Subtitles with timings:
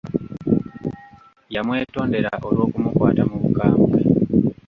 [1.53, 3.99] Yamwetondera olw'okumukwata mu bukambwe.